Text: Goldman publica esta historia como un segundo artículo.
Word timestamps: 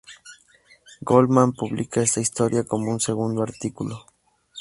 Goldman 1.01 1.53
publica 1.53 2.01
esta 2.01 2.21
historia 2.21 2.63
como 2.63 2.89
un 2.89 2.99
segundo 2.99 3.43
artículo. 3.43 4.07